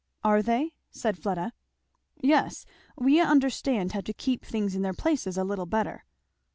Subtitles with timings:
[0.23, 1.53] "Are they?" said Fleda.
[2.21, 2.65] "Yes
[2.97, 6.05] we understand how to keep things in their places a little better."